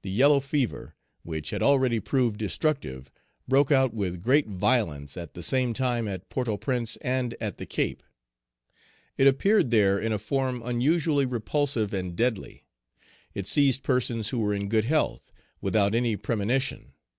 The 0.00 0.10
yellow 0.10 0.40
fever, 0.40 0.94
which 1.22 1.50
had 1.50 1.62
already 1.62 2.00
proved 2.00 2.38
destructive, 2.38 3.10
broke 3.46 3.70
out 3.70 3.92
with 3.92 4.22
great 4.22 4.46
violence 4.46 5.18
at 5.18 5.34
the 5.34 5.42
same 5.42 5.74
time 5.74 6.08
at 6.08 6.30
Port 6.30 6.48
au 6.48 6.56
Prince 6.56 6.96
and 7.02 7.34
at 7.42 7.58
the 7.58 7.66
Cape. 7.66 8.02
It 9.18 9.26
appeared 9.26 9.70
there 9.70 9.98
in 9.98 10.14
a 10.14 10.18
form 10.18 10.62
unusually 10.64 11.26
repulsive 11.26 11.92
and 11.92 12.16
deadly. 12.16 12.64
It 13.34 13.46
seized 13.46 13.82
persons 13.82 14.30
who 14.30 14.38
were 14.38 14.54
in 14.54 14.70
good 14.70 14.86
health, 14.86 15.30
without 15.60 15.94
any 15.94 16.16
premonition. 16.16 16.94